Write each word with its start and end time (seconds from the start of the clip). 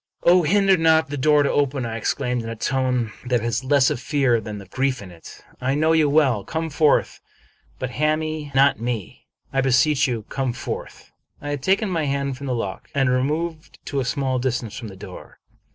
"Oh, 0.23 0.41
hinder 0.41 0.77
not 0.77 1.11
the 1.11 1.15
door 1.15 1.43
to 1.43 1.51
open," 1.51 1.85
I 1.85 1.95
exclaimed, 1.95 2.41
in 2.41 2.49
a 2.49 2.55
tone 2.55 3.11
that 3.23 3.41
had 3.41 3.63
less 3.63 3.89
259 3.89 3.91
American 3.91 3.91
Mystery 3.91 3.91
Stories 3.91 3.99
of 3.99 4.07
fear 4.09 4.41
than 4.41 4.61
of 4.61 4.69
grief 4.71 5.01
in 5.03 5.11
it." 5.11 5.61
I 5.69 5.75
know 5.75 5.91
you 5.91 6.09
well. 6.09 6.43
Come 6.43 6.69
forth, 6.71 7.21
but 7.77 7.91
hami 7.91 8.17
me 8.17 8.51
not. 8.55 8.77
I 9.53 9.61
beseech 9.61 10.07
you, 10.07 10.23
come 10.23 10.53
forth." 10.53 11.11
I 11.39 11.49
had 11.49 11.61
taken 11.61 11.87
my 11.91 12.05
hand 12.05 12.35
from 12.35 12.47
the 12.47 12.55
lock 12.55 12.89
and 12.95 13.11
removed 13.11 13.77
to 13.85 13.99
a 13.99 14.03
small 14.03 14.39
distance 14.39 14.75
from 14.75 14.87
the 14.87 14.95
door. 14.95 15.37